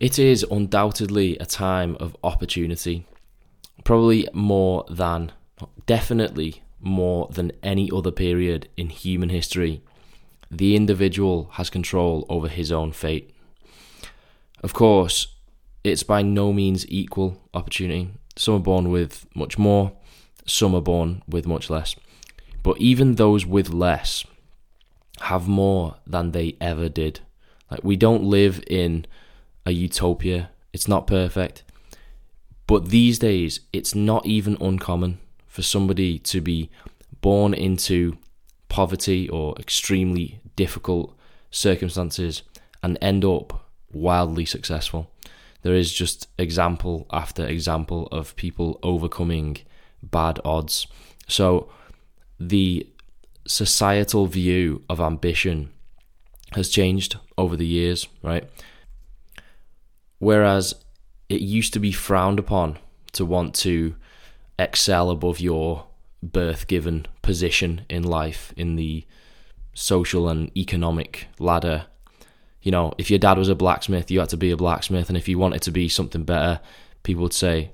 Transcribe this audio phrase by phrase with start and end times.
[0.00, 3.04] It is undoubtedly a time of opportunity,
[3.82, 5.32] probably more than,
[5.86, 9.82] definitely more than any other period in human history.
[10.52, 13.34] The individual has control over his own fate.
[14.62, 15.34] Of course,
[15.82, 18.10] it's by no means equal opportunity.
[18.36, 19.92] Some are born with much more,
[20.46, 21.96] some are born with much less.
[22.62, 24.24] But even those with less
[25.22, 27.18] have more than they ever did.
[27.68, 29.04] Like we don't live in
[29.68, 30.50] a utopia.
[30.72, 31.62] It's not perfect.
[32.66, 36.70] But these days it's not even uncommon for somebody to be
[37.20, 38.18] born into
[38.68, 41.16] poverty or extremely difficult
[41.50, 42.42] circumstances
[42.82, 45.10] and end up wildly successful.
[45.62, 49.58] There is just example after example of people overcoming
[50.02, 50.86] bad odds.
[51.26, 51.70] So
[52.38, 52.86] the
[53.46, 55.70] societal view of ambition
[56.52, 58.48] has changed over the years, right?
[60.18, 60.74] Whereas
[61.28, 62.78] it used to be frowned upon
[63.12, 63.94] to want to
[64.58, 65.86] excel above your
[66.22, 69.04] birth given position in life in the
[69.74, 71.86] social and economic ladder.
[72.62, 75.16] You know, if your dad was a blacksmith, you had to be a blacksmith, and
[75.16, 76.60] if you wanted to be something better,
[77.02, 77.70] people would say,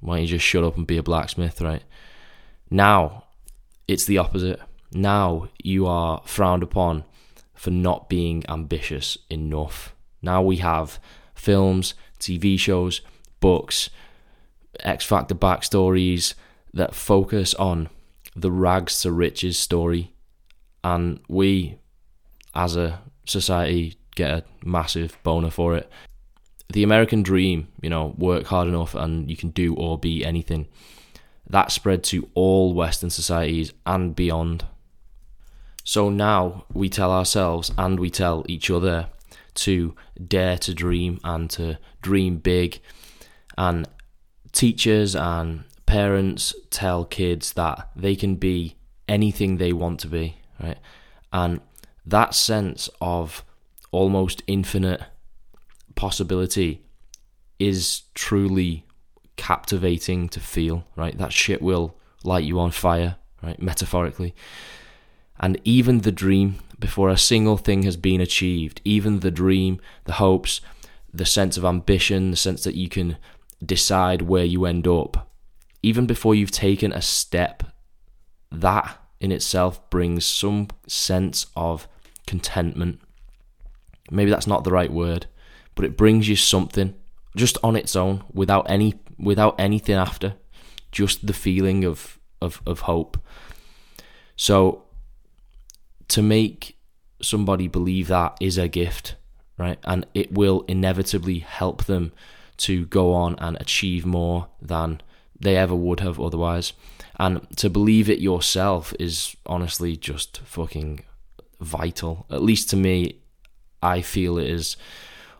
[0.00, 1.82] Why don't you just shut up and be a blacksmith, right?
[2.70, 3.24] Now,
[3.86, 4.60] it's the opposite.
[4.92, 7.04] Now you are frowned upon
[7.54, 9.94] for not being ambitious enough.
[10.22, 11.00] Now we have
[11.38, 13.00] films, TV shows,
[13.40, 13.90] books,
[14.80, 16.34] X Factor backstories
[16.74, 17.88] that focus on
[18.36, 20.12] the rags to riches story.
[20.84, 21.78] And we,
[22.54, 25.90] as a society, get a massive boner for it.
[26.72, 30.68] The American dream, you know, work hard enough and you can do or be anything
[31.48, 34.66] that spread to all Western societies and beyond.
[35.82, 39.08] So now we tell ourselves and we tell each other
[39.58, 39.94] to
[40.26, 42.80] dare to dream and to dream big.
[43.56, 43.88] And
[44.52, 48.76] teachers and parents tell kids that they can be
[49.08, 50.78] anything they want to be, right?
[51.32, 51.60] And
[52.06, 53.44] that sense of
[53.90, 55.02] almost infinite
[55.94, 56.82] possibility
[57.58, 58.84] is truly
[59.36, 61.16] captivating to feel, right?
[61.18, 63.60] That shit will light you on fire, right?
[63.60, 64.34] Metaphorically.
[65.40, 70.14] And even the dream, before a single thing has been achieved, even the dream, the
[70.14, 70.60] hopes,
[71.12, 73.16] the sense of ambition, the sense that you can
[73.64, 75.30] decide where you end up,
[75.82, 77.64] even before you've taken a step,
[78.50, 81.88] that in itself brings some sense of
[82.26, 83.00] contentment.
[84.10, 85.26] Maybe that's not the right word,
[85.74, 86.94] but it brings you something
[87.36, 90.34] just on its own without any without anything after,
[90.92, 93.18] just the feeling of of, of hope.
[94.36, 94.84] So
[96.08, 96.78] to make
[97.20, 99.16] somebody believe that is a gift,
[99.56, 99.78] right?
[99.84, 102.12] And it will inevitably help them
[102.58, 105.00] to go on and achieve more than
[105.40, 106.72] they ever would have otherwise.
[107.18, 111.04] And to believe it yourself is honestly just fucking
[111.60, 112.26] vital.
[112.30, 113.20] At least to me,
[113.82, 114.76] I feel it is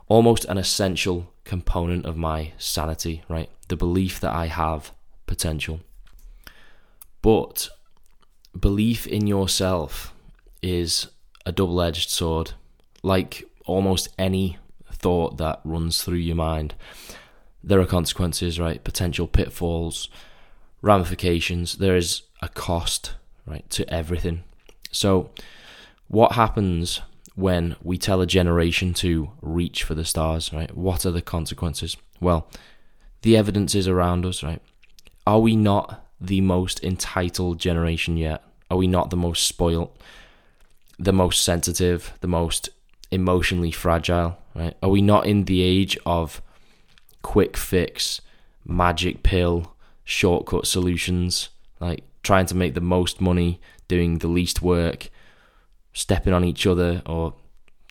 [0.06, 3.50] almost an essential component of my sanity, right?
[3.69, 4.93] The belief that I have
[5.27, 5.81] potential.
[7.23, 7.69] But
[8.59, 10.15] belief in yourself
[10.62, 11.08] is
[11.46, 12.52] a double edged sword,
[13.02, 14.58] like almost any
[14.92, 16.74] thought that runs through your mind.
[17.62, 18.82] There are consequences, right?
[18.82, 20.08] Potential pitfalls,
[20.82, 21.76] ramifications.
[21.76, 23.12] There is a cost,
[23.46, 24.44] right, to everything.
[24.91, 25.30] So,
[26.08, 27.00] what happens
[27.34, 30.76] when we tell a generation to reach for the stars, right?
[30.76, 31.96] What are the consequences?
[32.20, 32.50] Well,
[33.22, 34.60] the evidence is around us, right?
[35.26, 38.42] Are we not the most entitled generation yet?
[38.70, 39.96] Are we not the most spoilt,
[40.98, 42.69] the most sensitive, the most
[43.10, 44.75] emotionally fragile, right?
[44.82, 46.42] Are we not in the age of
[47.22, 48.20] quick fix,
[48.64, 51.50] magic pill, shortcut solutions,
[51.81, 55.10] like trying to make the most money, doing the least work,
[55.92, 57.34] stepping on each other or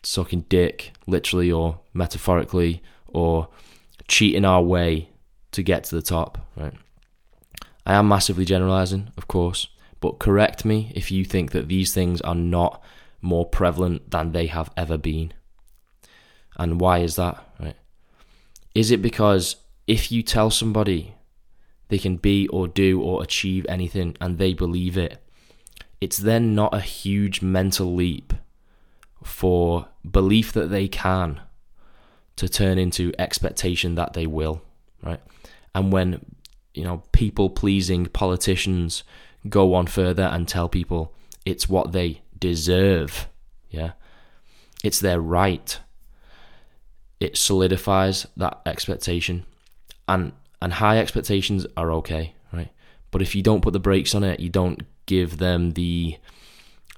[0.02, 3.48] sucking dick, literally or metaphorically, or
[4.06, 5.08] cheating our way
[5.52, 6.74] to get to the top, right?
[7.84, 9.68] I am massively generalizing, of course,
[10.00, 12.82] but correct me if you think that these things are not
[13.20, 15.32] more prevalent than they have ever been.
[16.56, 17.76] And why is that, right?
[18.74, 19.56] Is it because
[19.86, 21.14] if you tell somebody
[21.88, 25.22] they can be or do or achieve anything and they believe it,
[26.00, 28.32] it's then not a huge mental leap
[29.24, 31.40] for belief that they can
[32.36, 34.62] to turn into expectation that they will,
[35.02, 35.20] right?
[35.74, 36.24] And when,
[36.72, 39.02] you know, people pleasing politicians
[39.48, 41.14] go on further and tell people
[41.44, 43.28] it's what they deserve,
[43.70, 43.92] yeah,
[44.84, 45.78] it's their right.
[47.20, 49.44] it solidifies that expectation
[50.06, 50.32] and
[50.62, 52.70] and high expectations are okay right?
[53.10, 56.16] But if you don't put the brakes on it you don't give them the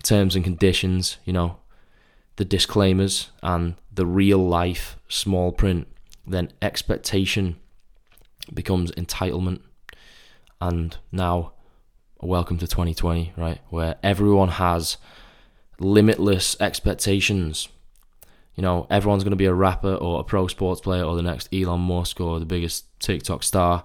[0.02, 1.56] terms and conditions you know
[2.36, 5.86] the disclaimers and the real life small print
[6.26, 7.56] then expectation
[8.52, 9.60] becomes entitlement.
[10.60, 11.52] And now
[12.20, 13.60] welcome to 2020 right?
[13.70, 14.98] Where everyone has
[15.80, 17.68] limitless expectations
[18.60, 21.22] you know, everyone's going to be a rapper or a pro sports player or the
[21.22, 23.84] next Elon Musk or the biggest TikTok star,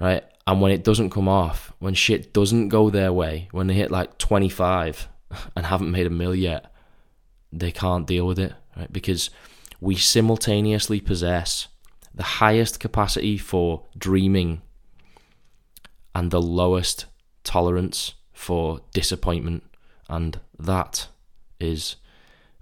[0.00, 0.24] right?
[0.48, 3.92] And when it doesn't come off, when shit doesn't go their way, when they hit
[3.92, 5.08] like 25
[5.56, 6.72] and haven't made a mill yet,
[7.52, 8.92] they can't deal with it, right?
[8.92, 9.30] Because
[9.80, 11.68] we simultaneously possess
[12.12, 14.60] the highest capacity for dreaming
[16.14, 17.06] and the lowest
[17.44, 19.62] tolerance for disappointment.
[20.08, 21.08] And that
[21.60, 21.96] is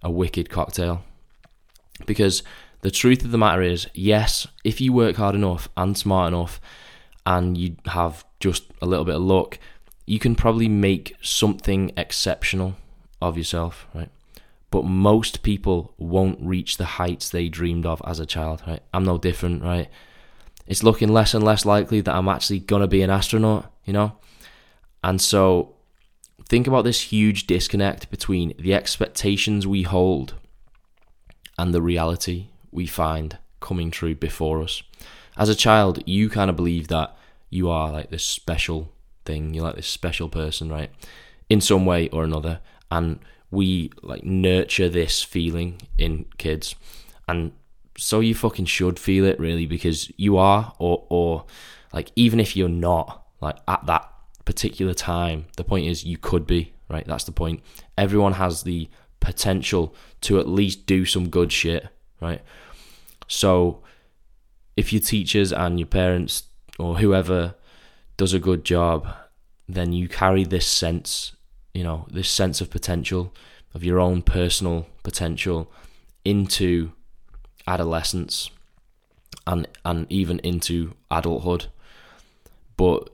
[0.03, 1.03] a wicked cocktail.
[2.07, 2.43] Because
[2.81, 6.61] the truth of the matter is, yes, if you work hard enough and smart enough
[7.25, 9.59] and you have just a little bit of luck,
[10.07, 12.75] you can probably make something exceptional
[13.21, 14.11] of yourself, right?
[14.71, 18.83] But most people won't reach the heights they dreamed of as a child, right?
[18.93, 19.89] I'm no different, right?
[20.67, 24.17] It's looking less and less likely that I'm actually gonna be an astronaut, you know?
[25.05, 25.72] And so
[26.53, 30.35] think about this huge disconnect between the expectations we hold
[31.57, 34.83] and the reality we find coming true before us.
[35.39, 37.17] As a child, you kind of believe that
[37.49, 38.93] you are like this special
[39.25, 40.91] thing, you're like this special person, right?
[41.49, 42.61] In some way or another.
[42.91, 43.21] And
[43.51, 46.75] we like nurture this feeling in kids.
[47.27, 47.53] And
[47.97, 51.47] so you fucking should feel it really because you are or or
[51.95, 54.12] like even if you're not like at that
[54.45, 57.07] particular time, the point is you could be, right?
[57.07, 57.63] That's the point.
[57.97, 58.89] Everyone has the
[59.21, 61.89] potential to at least do some good shit,
[62.21, 62.43] right?
[63.29, 63.83] So
[64.77, 66.45] if your teachers and your parents
[66.79, 67.55] or whoever
[68.17, 69.07] does a good job,
[69.69, 71.33] then you carry this sense,
[71.73, 73.33] you know, this sense of potential,
[73.75, 75.71] of your own personal potential
[76.25, 76.93] into
[77.67, 78.51] adolescence
[79.47, 81.67] and and even into adulthood.
[82.77, 83.11] But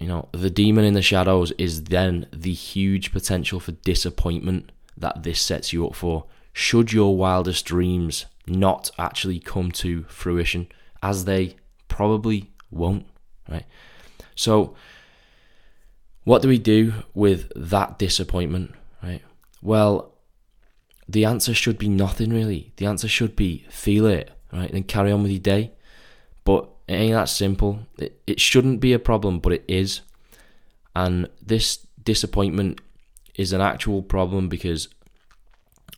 [0.00, 5.22] you know, the demon in the shadows is then the huge potential for disappointment that
[5.22, 10.68] this sets you up for should your wildest dreams not actually come to fruition,
[11.02, 11.56] as they
[11.88, 13.06] probably won't,
[13.48, 13.66] right?
[14.34, 14.74] So,
[16.24, 19.22] what do we do with that disappointment, right?
[19.62, 20.14] Well,
[21.08, 22.72] the answer should be nothing really.
[22.76, 24.72] The answer should be feel it, right?
[24.72, 25.72] And carry on with your day.
[26.44, 27.80] But it ain't that simple.
[27.98, 30.00] It, it shouldn't be a problem, but it is.
[30.94, 32.80] And this disappointment
[33.34, 34.88] is an actual problem because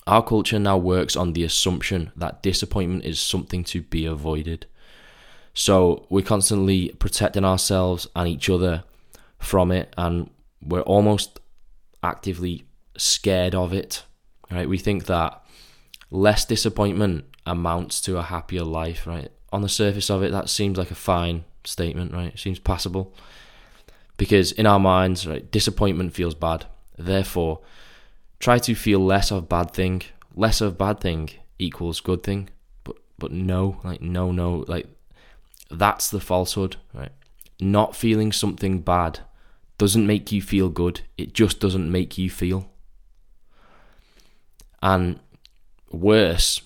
[0.06, 4.66] our culture now works on the assumption that disappointment is something to be avoided.
[5.54, 8.84] So we're constantly protecting ourselves and each other
[9.38, 10.30] from it, and
[10.60, 11.40] we're almost
[12.02, 12.64] actively
[12.96, 14.04] scared of it.
[14.50, 14.68] Right?
[14.68, 15.42] We think that
[16.10, 19.06] less disappointment amounts to a happier life.
[19.06, 19.30] Right?
[19.52, 22.12] On the surface of it, that seems like a fine statement.
[22.12, 22.34] Right?
[22.34, 23.14] It seems passable
[24.16, 26.66] because in our minds, right, disappointment feels bad.
[26.98, 27.60] Therefore,
[28.38, 30.02] try to feel less of bad thing.
[30.34, 32.48] Less of bad thing equals good thing.
[32.84, 34.86] But but no, like no, no, like
[35.70, 37.12] that's the falsehood, right?
[37.60, 39.20] Not feeling something bad
[39.78, 41.00] doesn't make you feel good.
[41.18, 42.70] It just doesn't make you feel.
[44.80, 45.18] And
[45.90, 46.60] worse,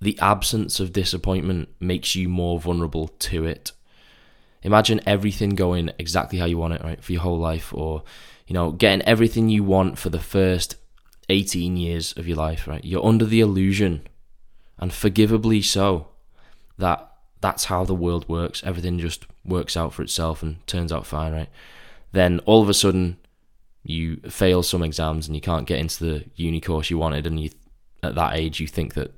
[0.00, 3.72] the absence of disappointment makes you more vulnerable to it.
[4.62, 8.02] Imagine everything going exactly how you want it, right, for your whole life, or
[8.46, 10.76] you know, getting everything you want for the first
[11.28, 12.84] 18 years of your life, right?
[12.84, 14.06] You're under the illusion,
[14.78, 16.08] and forgivably so,
[16.78, 17.10] that
[17.40, 18.62] that's how the world works.
[18.64, 21.48] Everything just works out for itself and turns out fine, right?
[22.12, 23.18] Then all of a sudden,
[23.82, 27.38] you fail some exams and you can't get into the uni course you wanted, and
[27.38, 27.50] you
[28.02, 29.12] at that age you think that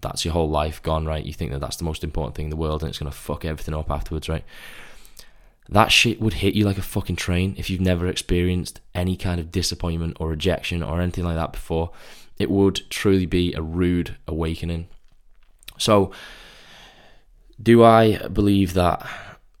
[0.00, 1.24] that's your whole life gone, right?
[1.24, 3.44] You think that that's the most important thing in the world, and it's gonna fuck
[3.44, 4.44] everything up afterwards, right?
[5.70, 9.38] that shit would hit you like a fucking train if you've never experienced any kind
[9.38, 11.92] of disappointment or rejection or anything like that before.
[12.38, 14.88] It would truly be a rude awakening.
[15.78, 16.10] So,
[17.62, 19.06] do I believe that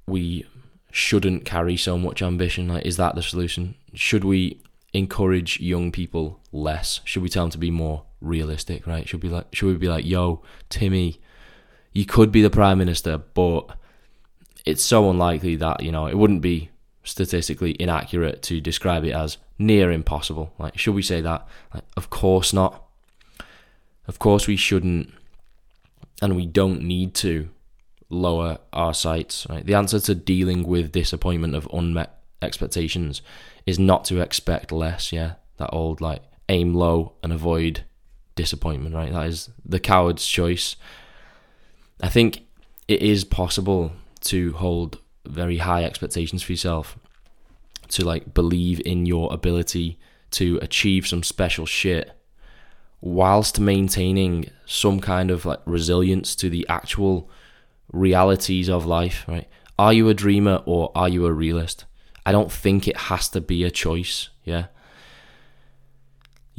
[0.06, 0.46] we
[0.90, 2.68] shouldn't carry so much ambition?
[2.68, 3.76] Like, is that the solution?
[3.94, 4.60] Should we
[4.92, 7.00] encourage young people less?
[7.04, 8.86] Should we tell them to be more realistic?
[8.86, 9.08] Right?
[9.08, 9.46] Should we like?
[9.52, 11.20] Should we be like, "Yo, Timmy,
[11.92, 13.76] you could be the prime minister, but."
[14.66, 16.70] it's so unlikely that you know it wouldn't be
[17.04, 20.52] statistically inaccurate to describe it as near impossible.
[20.58, 21.46] Like, should we say that?
[21.74, 22.84] Like, of course not.
[24.06, 25.12] Of course, we shouldn't
[26.22, 27.48] and we don't need to
[28.10, 29.46] lower our sights.
[29.48, 29.64] Right?
[29.64, 33.22] The answer to dealing with disappointment of unmet expectations
[33.66, 35.12] is not to expect less.
[35.12, 37.84] Yeah, that old like aim low and avoid
[38.34, 38.94] disappointment.
[38.94, 40.76] Right, that is the coward's choice.
[42.02, 42.42] I think
[42.88, 43.92] it is possible
[44.22, 46.98] to hold very high expectations for yourself,
[47.88, 49.98] to like believe in your ability
[50.32, 52.12] to achieve some special shit
[53.00, 57.30] whilst maintaining some kind of like resilience to the actual
[57.92, 59.48] realities of life, right?
[59.78, 61.86] Are you a dreamer or are you a realist?
[62.26, 64.66] I don't think it has to be a choice, yeah?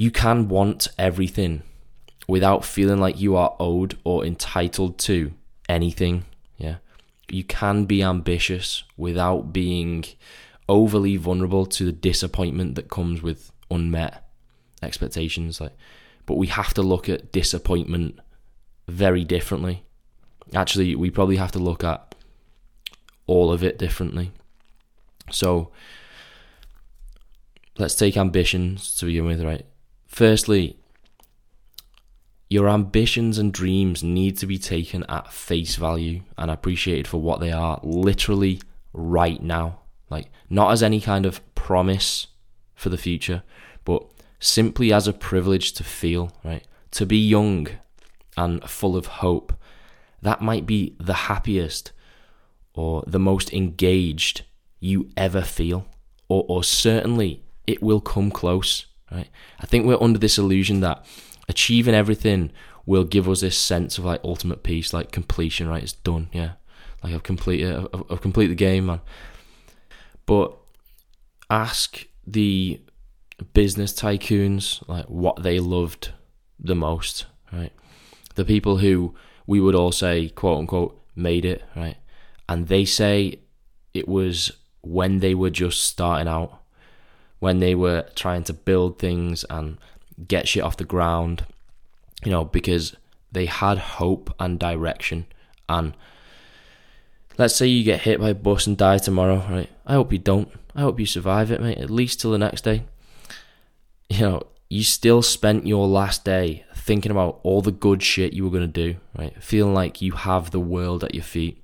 [0.01, 1.61] You can want everything
[2.27, 5.31] without feeling like you are owed or entitled to
[5.69, 6.25] anything,
[6.57, 6.77] yeah?
[7.29, 10.05] You can be ambitious without being
[10.67, 14.27] overly vulnerable to the disappointment that comes with unmet
[14.81, 15.77] expectations like
[16.25, 18.19] but we have to look at disappointment
[18.87, 19.83] very differently.
[20.51, 22.15] Actually we probably have to look at
[23.27, 24.31] all of it differently.
[25.29, 25.71] So
[27.77, 29.67] let's take ambitions to begin with right
[30.11, 30.77] firstly
[32.49, 37.39] your ambitions and dreams need to be taken at face value and appreciated for what
[37.39, 39.79] they are literally right now.
[40.09, 42.27] Like not as any kind of promise
[42.75, 43.41] for the future
[43.85, 44.03] but
[44.37, 46.67] simply as a privilege to feel right?
[46.91, 47.69] To be young
[48.35, 49.53] and full of hope.
[50.21, 51.93] That might be the happiest
[52.73, 54.41] or the most engaged
[54.81, 55.87] you ever feel,
[56.27, 59.29] or, or certainly it will come close, right?
[59.59, 61.05] I think we're under this illusion that
[61.47, 62.51] achieving everything
[62.85, 65.83] will give us this sense of like ultimate peace, like completion, right?
[65.83, 66.53] It's done, yeah.
[67.03, 69.01] Like I've completed, I've, I've completed the game, man.
[70.25, 70.55] But
[71.49, 72.81] ask the
[73.53, 76.11] business tycoons like what they loved
[76.59, 77.73] the most, right?
[78.35, 79.15] The people who
[79.47, 81.97] we would all say, quote unquote, made it, right?
[82.47, 83.39] And they say
[83.93, 84.51] it was
[84.81, 86.60] when they were just starting out,
[87.41, 89.77] when they were trying to build things and
[90.27, 91.43] get shit off the ground,
[92.23, 92.95] you know, because
[93.31, 95.25] they had hope and direction.
[95.67, 95.95] And
[97.39, 99.69] let's say you get hit by a bus and die tomorrow, right?
[99.87, 100.49] I hope you don't.
[100.75, 102.83] I hope you survive it, mate, at least till the next day.
[104.07, 108.43] You know, you still spent your last day thinking about all the good shit you
[108.43, 109.41] were going to do, right?
[109.41, 111.59] Feeling like you have the world at your feet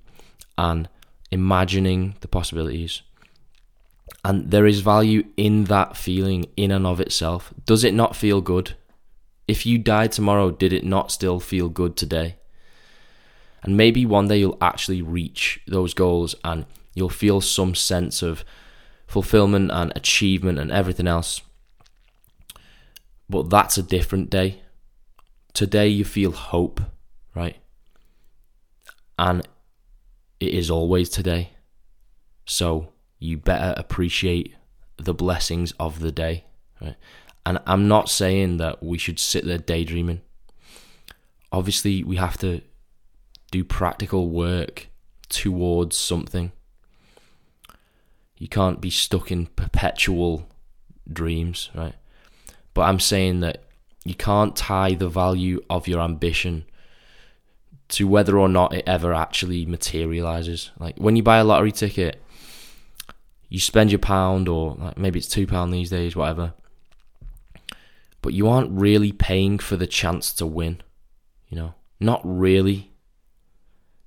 [0.57, 0.89] and
[1.29, 3.03] imagining the possibilities.
[4.23, 7.53] And there is value in that feeling in and of itself.
[7.65, 8.75] Does it not feel good?
[9.47, 12.35] If you died tomorrow, did it not still feel good today?
[13.63, 18.43] And maybe one day you'll actually reach those goals and you'll feel some sense of
[19.07, 21.41] fulfillment and achievement and everything else.
[23.29, 24.61] But that's a different day.
[25.53, 26.81] Today you feel hope,
[27.33, 27.57] right?
[29.17, 29.47] And
[30.39, 31.51] it is always today.
[32.45, 34.55] So you better appreciate
[34.97, 36.45] the blessings of the day,
[36.81, 36.95] right?
[37.45, 40.21] And I'm not saying that we should sit there daydreaming.
[41.51, 42.61] Obviously, we have to
[43.51, 44.87] do practical work
[45.29, 46.51] towards something.
[48.37, 50.49] You can't be stuck in perpetual
[51.11, 51.95] dreams, right?
[52.73, 53.63] But I'm saying that
[54.03, 56.65] you can't tie the value of your ambition
[57.89, 60.71] to whether or not it ever actually materializes.
[60.77, 62.21] Like when you buy a lottery ticket,
[63.49, 66.53] you spend your pound or like maybe it's two pound these days, whatever.
[68.21, 70.81] But you aren't really paying for the chance to win,
[71.49, 71.73] you know.
[71.99, 72.91] Not really.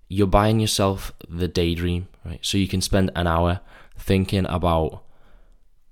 [0.09, 2.41] You're buying yourself the daydream, right?
[2.43, 3.61] So you can spend an hour
[3.97, 5.03] thinking about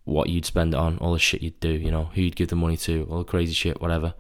[0.04, 2.56] what you'd spend on, all the shit you'd do, you know, who you'd give the
[2.56, 4.14] money to, all the crazy shit, whatever.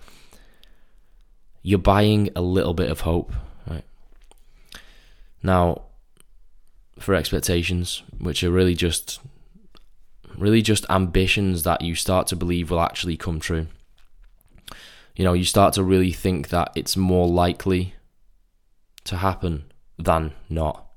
[1.62, 3.32] You're buying a little bit of hope,
[3.68, 3.84] right?
[5.42, 5.82] Now,
[7.02, 9.20] for expectations, which are really just
[10.36, 13.66] really just ambitions that you start to believe will actually come true.
[15.16, 17.94] You know, you start to really think that it's more likely
[19.04, 19.64] to happen
[19.98, 20.88] than not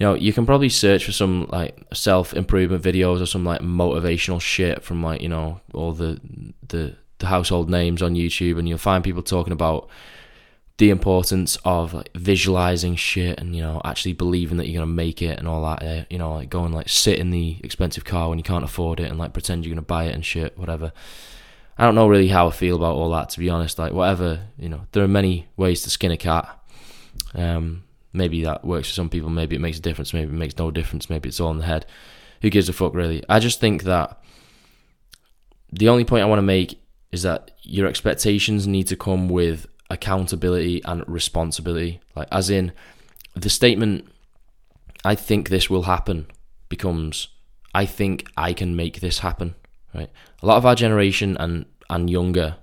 [0.00, 3.60] you know, you can probably search for some like self improvement videos or some like
[3.60, 6.18] motivational shit from like you know all the
[6.66, 9.90] the the household names on YouTube, and you'll find people talking about
[10.80, 15.20] the importance of like visualizing shit and you know actually believing that you're gonna make
[15.20, 15.82] it and all that.
[15.82, 18.98] Uh, you know, like going like sit in the expensive car when you can't afford
[18.98, 20.90] it and like pretend you're gonna buy it and shit, whatever.
[21.76, 23.78] I don't know really how I feel about all that to be honest.
[23.78, 26.58] Like whatever, you know, there are many ways to skin a cat.
[27.34, 29.30] Um, Maybe that works for some people.
[29.30, 30.12] Maybe it makes a difference.
[30.12, 31.08] Maybe it makes no difference.
[31.08, 31.86] Maybe it's all in the head.
[32.42, 33.22] Who gives a fuck, really?
[33.28, 34.20] I just think that
[35.72, 36.80] the only point I want to make
[37.12, 42.00] is that your expectations need to come with accountability and responsibility.
[42.14, 42.72] Like, as in,
[43.34, 44.08] the statement,
[45.04, 46.26] I think this will happen,
[46.68, 47.28] becomes,
[47.74, 49.54] I think I can make this happen,
[49.94, 50.10] right?
[50.42, 52.56] A lot of our generation and, and younger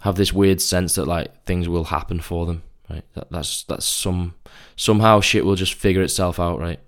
[0.00, 3.04] have this weird sense that, like, things will happen for them, right?
[3.14, 4.34] That, that's, that's some,
[4.76, 6.80] somehow shit will just figure itself out, right?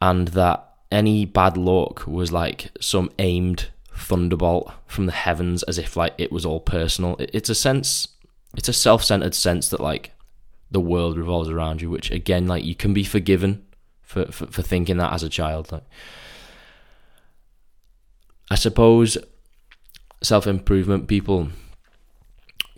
[0.00, 5.96] And that any bad luck was like some aimed thunderbolt from the heavens as if
[5.96, 7.16] like it was all personal.
[7.18, 8.08] It's a sense,
[8.56, 10.12] it's a self-centered sense that like
[10.70, 13.64] the world revolves around you, which again, like you can be forgiven
[14.02, 15.72] for for, for thinking that as a child.
[15.72, 15.84] Like,
[18.50, 19.16] I suppose
[20.22, 21.48] self improvement people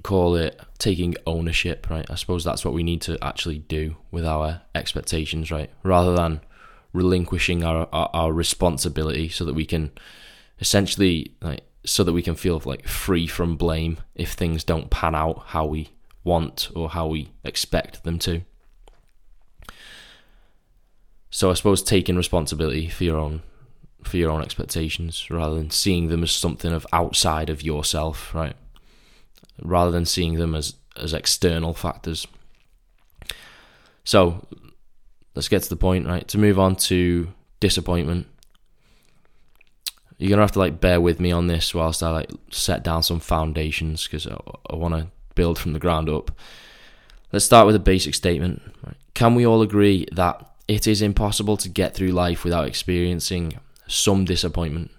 [0.02, 2.08] call it taking ownership, right?
[2.08, 5.70] I suppose that's what we need to actually do with our expectations, right?
[5.82, 6.42] Rather than
[6.92, 9.90] relinquishing our, our, our responsibility so that we can
[10.60, 15.14] essentially like so that we can feel like free from blame if things don't pan
[15.14, 15.90] out how we
[16.24, 18.42] want or how we expect them to.
[21.30, 23.42] So I suppose taking responsibility for your own
[24.02, 28.54] for your own expectations rather than seeing them as something of outside of yourself, right?
[29.60, 32.26] Rather than seeing them as as external factors.
[34.04, 34.46] So
[35.34, 36.26] let's get to the point, right?
[36.28, 37.28] To move on to
[37.60, 38.26] disappointment
[40.18, 43.02] you're gonna have to like bear with me on this whilst I like set down
[43.02, 44.36] some foundations because I,
[44.70, 46.30] I want to build from the ground up.
[47.32, 48.62] Let's start with a basic statement.
[49.14, 54.24] Can we all agree that it is impossible to get through life without experiencing some
[54.24, 54.90] disappointment?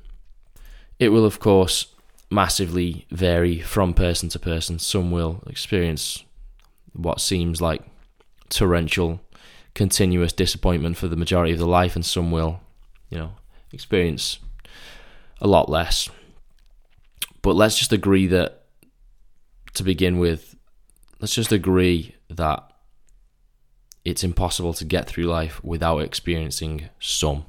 [0.99, 1.87] It will, of course,
[2.29, 4.79] massively vary from person to person.
[4.79, 6.23] Some will experience
[6.93, 7.81] what seems like
[8.49, 9.21] torrential,
[9.73, 12.59] continuous disappointment for the majority of their life, and some will,
[13.09, 13.31] you know,
[13.71, 14.39] experience
[15.39, 16.09] a lot less.
[17.41, 18.63] But let's just agree that,
[19.75, 20.55] to begin with,
[21.19, 22.71] let's just agree that
[24.03, 27.45] it's impossible to get through life without experiencing some.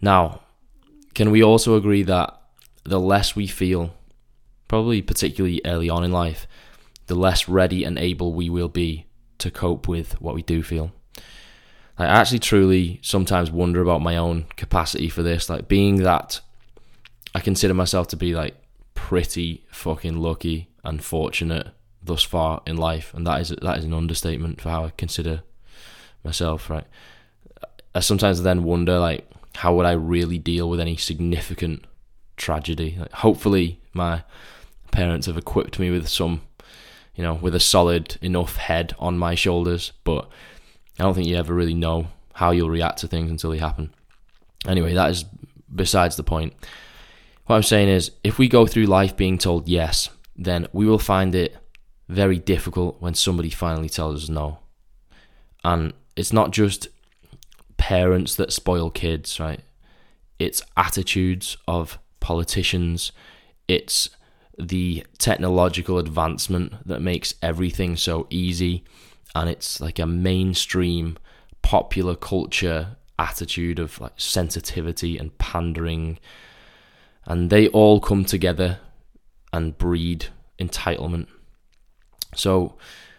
[0.00, 0.42] Now,
[1.14, 2.40] can we also agree that
[2.84, 3.94] the less we feel,
[4.68, 6.46] probably particularly early on in life,
[7.06, 9.06] the less ready and able we will be
[9.38, 10.92] to cope with what we do feel?
[11.96, 16.40] I actually truly sometimes wonder about my own capacity for this, like being that
[17.34, 18.56] I consider myself to be like
[18.94, 21.68] pretty fucking lucky and fortunate
[22.02, 25.42] thus far in life, and that is that is an understatement for how I consider
[26.24, 26.70] myself.
[26.70, 26.86] Right,
[27.94, 31.84] I sometimes then wonder like how would I really deal with any significant
[32.36, 32.96] tragedy?
[32.98, 34.22] Like, hopefully, my
[34.92, 36.42] parents have equipped me with some,
[37.16, 40.28] you know, with a solid enough head on my shoulders, but
[40.98, 43.92] I don't think you ever really know how you'll react to things until they happen.
[44.66, 45.24] Anyway, that is
[45.74, 46.54] besides the point.
[47.48, 50.98] What I'm saying is, if we go through life being told yes, then we will
[50.98, 51.56] find it
[52.06, 54.58] very difficult when somebody finally tells us no.
[55.64, 56.88] And it's not just
[57.78, 59.60] parents that spoil kids, right?
[60.38, 63.12] It's attitudes of politicians,
[63.66, 64.10] it's
[64.58, 68.84] the technological advancement that makes everything so easy,
[69.34, 71.16] and it's like a mainstream
[71.62, 76.18] popular culture attitude of like sensitivity and pandering
[77.28, 78.80] and they all come together
[79.52, 80.26] and breed
[80.58, 81.26] entitlement.
[82.34, 82.76] So,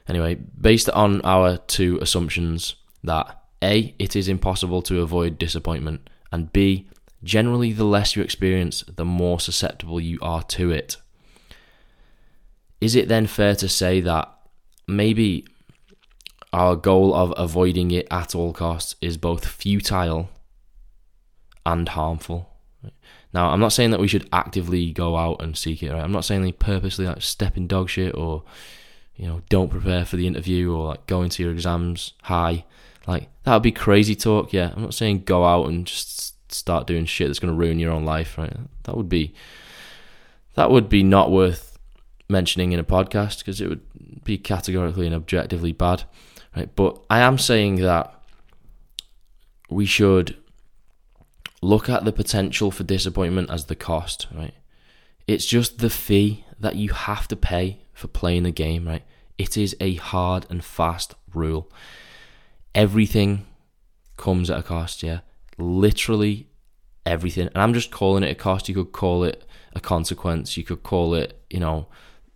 [0.08, 6.52] anyway, based on our two assumptions that A, it is impossible to avoid disappointment, and
[6.52, 6.89] B,
[7.24, 10.98] generally the less you experience, the more susceptible you are to it.
[12.82, 14.34] Is it then fair to say that
[14.88, 15.45] maybe
[16.52, 20.30] our goal of avoiding it at all costs is both futile
[21.63, 22.50] and harmful?
[23.34, 25.92] Now, I'm not saying that we should actively go out and seek it.
[25.92, 26.04] Right?
[26.04, 28.44] I'm not saying they purposely like step in dog shit or
[29.15, 32.65] you know don't prepare for the interview or like go into your exams high.
[33.08, 34.54] Like that would be crazy talk.
[34.54, 37.80] Yeah, I'm not saying go out and just start doing shit that's going to ruin
[37.80, 38.38] your own life.
[38.38, 38.56] Right?
[38.84, 39.34] That would be
[40.56, 41.78] that would be not worth
[42.30, 46.04] mentioning in a podcast because it would be categorically and objectively bad.
[46.56, 46.76] Right?
[46.76, 48.13] But I am saying that
[49.70, 50.36] we should
[51.62, 54.54] look at the potential for disappointment as the cost, right?
[55.28, 59.04] It's just the fee that you have to pay for playing the game, right?
[59.38, 61.72] It is a hard and fast rule.
[62.74, 63.45] Everything
[64.17, 65.19] comes at a cost, yeah?
[65.58, 66.48] Literally
[67.06, 67.48] everything.
[67.48, 68.69] And I'm just calling it a cost.
[68.69, 70.58] You could call it a consequence.
[70.58, 71.88] You could call it, you know,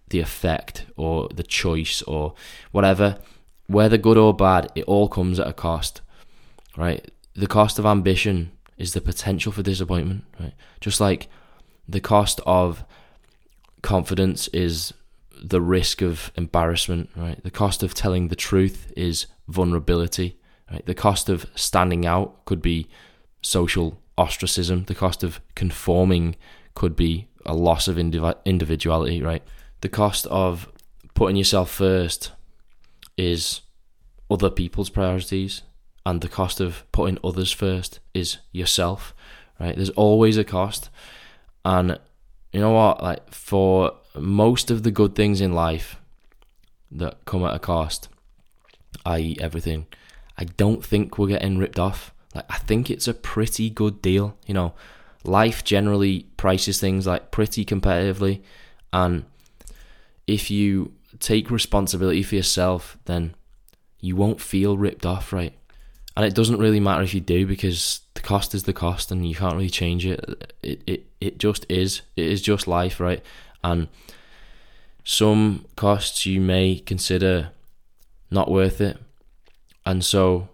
[0.10, 2.34] the effect or the choice or
[2.72, 3.18] whatever.
[3.68, 6.02] Whether good or bad, it all comes at a cost,
[6.78, 7.10] right?
[7.34, 8.52] The cost of ambition
[8.84, 10.54] is the potential for disappointment, right?
[10.82, 11.30] Just like
[11.88, 12.86] the cost of
[13.82, 14.94] confidence is
[15.42, 17.42] the risk of embarrassment, right?
[17.44, 20.38] The cost of telling the truth is vulnerability,
[20.72, 20.86] right?
[20.86, 22.88] The cost of standing out could be
[23.42, 24.84] social ostracism.
[24.86, 26.36] The cost of conforming
[26.76, 29.44] could be a loss of indiv- individuality, right?
[29.82, 30.70] The cost of
[31.14, 32.32] putting yourself first
[33.18, 33.62] is
[34.30, 35.62] other people's priorities,
[36.06, 39.14] and the cost of putting others first is yourself,
[39.60, 39.76] right?
[39.76, 40.90] There's always a cost,
[41.64, 42.00] and
[42.52, 43.02] you know what?
[43.02, 45.98] Like for most of the good things in life
[46.92, 48.10] that come at a cost,
[49.06, 49.88] i.e., everything,
[50.38, 52.14] I don't think we're getting ripped off.
[52.36, 54.38] Like I think it's a pretty good deal.
[54.46, 54.74] You know,
[55.24, 58.42] life generally prices things like pretty competitively,
[58.92, 59.26] and
[60.28, 63.36] if you take responsibility for yourself, then
[64.00, 65.54] you won't feel ripped off, right?
[66.16, 69.28] And it doesn't really matter if you do because the cost is the cost and
[69.28, 70.54] you can't really change it.
[70.62, 72.02] It it it just is.
[72.16, 73.24] It is just life, right?
[73.64, 73.88] And
[75.04, 77.50] some costs you may consider
[78.30, 78.98] not worth it.
[79.86, 80.50] And so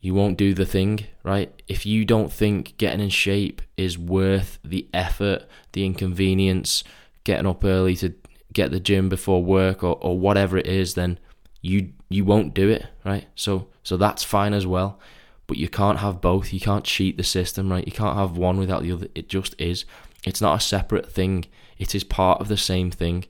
[0.00, 1.52] you won't do the thing, right?
[1.68, 6.84] If you don't think getting in shape is worth the effort, the inconvenience,
[7.24, 8.14] getting up early to
[8.52, 11.18] get the gym before work or, or whatever it is, then
[11.60, 13.26] you you won't do it, right?
[13.34, 14.98] So so that's fine as well.
[15.46, 16.52] But you can't have both.
[16.52, 17.86] You can't cheat the system, right?
[17.86, 19.06] You can't have one without the other.
[19.14, 19.84] It just is.
[20.24, 21.44] It's not a separate thing.
[21.78, 23.26] It is part of the same thing.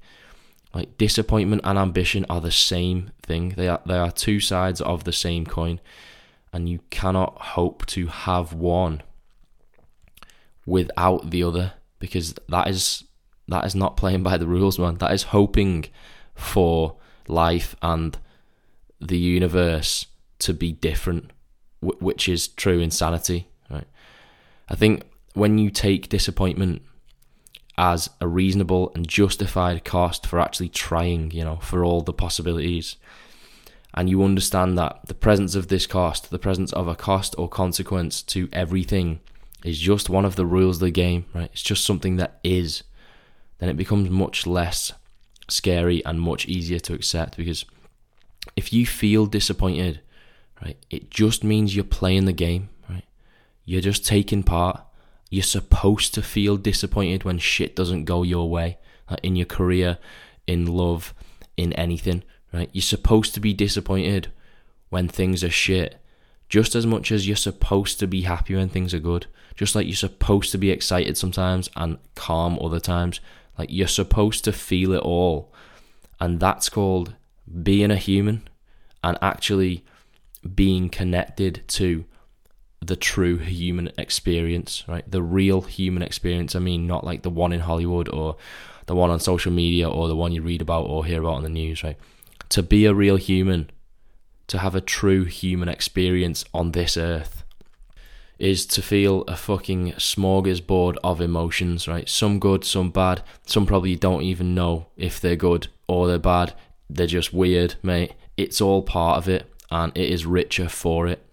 [0.73, 3.51] Like disappointment and ambition are the same thing.
[3.51, 5.81] They are they are two sides of the same coin.
[6.53, 9.03] And you cannot hope to have one
[10.65, 13.05] without the other because that is
[13.49, 14.97] that is not playing by the rules, man.
[14.97, 15.87] That is hoping
[16.35, 16.97] for
[17.29, 18.19] life and
[19.01, 20.07] the universe
[20.41, 21.31] to be different,
[21.81, 23.87] which is true insanity, right?
[24.69, 25.05] I think
[25.35, 26.83] when you take disappointment
[27.79, 32.97] as a reasonable and justified cost for actually trying, you know, for all the possibilities,
[33.95, 37.49] and you understand that the presence of this cost, the presence of a cost or
[37.49, 39.21] consequence to everything,
[39.65, 41.51] is just one of the rules of the game, right?
[41.53, 42.83] It's just something that is,
[43.59, 44.93] then it becomes much less
[45.49, 47.65] scary and much easier to accept because
[48.55, 50.01] if you feel disappointed,
[50.63, 53.05] right, it just means you're playing the game, right?
[53.65, 54.81] You're just taking part.
[55.31, 58.79] You're supposed to feel disappointed when shit doesn't go your way,
[59.11, 59.99] like in your career,
[60.47, 61.15] in love,
[61.57, 62.71] in anything, right?
[62.73, 64.29] You're supposed to be disappointed
[64.89, 66.01] when things are shit,
[66.49, 69.27] just as much as you're supposed to be happy when things are good.
[69.57, 73.21] Just like you're supposed to be excited sometimes and calm other times.
[73.59, 75.53] Like you're supposed to feel it all.
[76.21, 77.15] And that's called
[77.63, 78.49] being a human
[79.03, 79.85] and actually
[80.55, 82.05] being connected to
[82.81, 85.11] the true human experience, right?
[85.11, 86.55] The real human experience.
[86.55, 88.37] I mean, not like the one in Hollywood or
[88.87, 91.43] the one on social media or the one you read about or hear about on
[91.43, 91.99] the news, right?
[92.51, 93.71] To be a real human,
[94.47, 97.45] to have a true human experience on this earth,
[98.39, 102.09] is to feel a fucking smorgasbord of emotions, right?
[102.09, 103.23] Some good, some bad.
[103.47, 106.53] Some probably don't even know if they're good or they're bad.
[106.89, 108.13] They're just weird, mate.
[108.37, 111.25] It's all part of it and it is richer for it.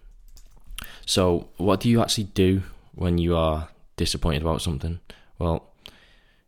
[1.06, 2.62] So, what do you actually do
[2.94, 5.00] when you are disappointed about something?
[5.38, 5.70] Well,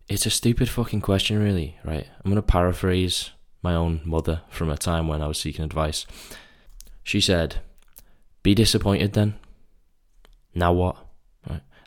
[0.09, 2.07] it's a stupid fucking question, really, right?
[2.25, 3.31] I'm going to paraphrase
[3.63, 6.07] my own mother from a time when I was seeking advice.
[7.03, 7.57] She said,
[8.43, 9.35] Be disappointed then,
[10.55, 10.97] now what?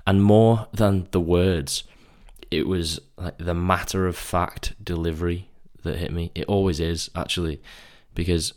[0.05, 1.83] And more than the words,
[2.49, 5.48] it was like the matter of fact delivery
[5.83, 6.31] that hit me.
[6.35, 7.61] It always is, actually,
[8.15, 8.53] because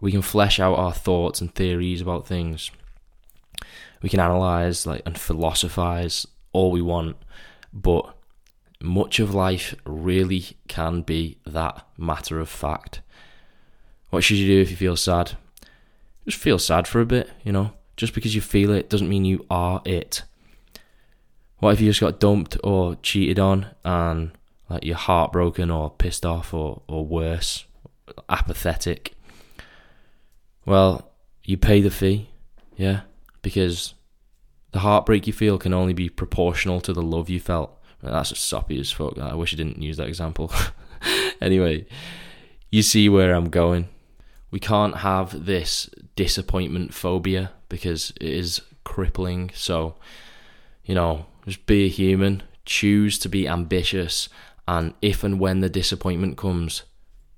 [0.00, 2.70] we can flesh out our thoughts and theories about things.
[4.02, 7.16] We can analyze like and philosophize all we want,
[7.72, 8.14] but
[8.80, 13.00] much of life really can be that matter of fact.
[14.10, 15.36] What should you do if you feel sad?
[16.26, 17.72] Just feel sad for a bit, you know.
[17.96, 20.24] Just because you feel it doesn't mean you are it.
[21.58, 24.32] What if you just got dumped or cheated on and
[24.72, 27.66] like you're heartbroken or pissed off or, or worse,
[28.28, 29.14] apathetic?
[30.64, 31.10] Well,
[31.44, 32.30] you pay the fee,
[32.76, 33.02] yeah,
[33.42, 33.94] because
[34.72, 37.78] the heartbreak you feel can only be proportional to the love you felt.
[38.02, 39.18] That's soppy as fuck.
[39.18, 40.52] I wish I didn't use that example.
[41.40, 41.86] anyway,
[42.70, 43.88] you see where I'm going.
[44.50, 49.50] We can't have this disappointment phobia because it is crippling.
[49.54, 49.94] So,
[50.84, 54.28] you know, just be a human, choose to be ambitious,
[54.66, 56.82] and if and when the disappointment comes,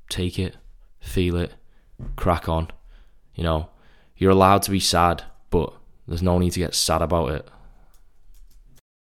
[0.08, 0.56] take it,
[1.00, 1.54] feel it,
[2.16, 2.68] crack on.
[3.34, 3.70] You know,
[4.16, 5.72] you're allowed to be sad, but
[6.06, 7.48] there's no need to get sad about it.